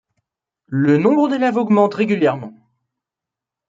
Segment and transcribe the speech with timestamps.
[0.65, 2.53] Le nombre d'élèves augmente régulièrement.